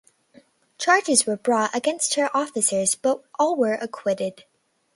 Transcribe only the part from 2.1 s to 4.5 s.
her officers but all were acquitted.